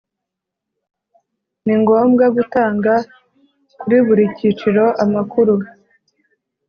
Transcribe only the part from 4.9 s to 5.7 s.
amakuru